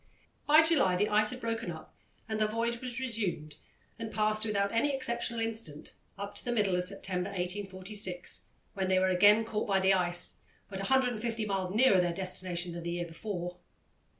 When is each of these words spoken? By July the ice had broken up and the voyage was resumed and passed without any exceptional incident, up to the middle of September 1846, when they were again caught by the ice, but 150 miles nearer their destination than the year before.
By 0.47 0.63
July 0.63 0.95
the 0.95 1.09
ice 1.09 1.29
had 1.29 1.39
broken 1.39 1.69
up 1.69 1.93
and 2.27 2.39
the 2.39 2.47
voyage 2.47 2.81
was 2.81 2.99
resumed 2.99 3.57
and 3.99 4.11
passed 4.11 4.43
without 4.43 4.71
any 4.71 4.95
exceptional 4.95 5.39
incident, 5.39 5.93
up 6.17 6.33
to 6.33 6.43
the 6.43 6.51
middle 6.51 6.75
of 6.75 6.83
September 6.85 7.29
1846, 7.29 8.45
when 8.73 8.87
they 8.87 8.97
were 8.97 9.09
again 9.09 9.45
caught 9.45 9.67
by 9.67 9.79
the 9.79 9.93
ice, 9.93 10.39
but 10.71 10.79
150 10.79 11.45
miles 11.45 11.69
nearer 11.69 11.99
their 12.01 12.13
destination 12.15 12.71
than 12.71 12.81
the 12.81 12.89
year 12.89 13.05
before. 13.05 13.57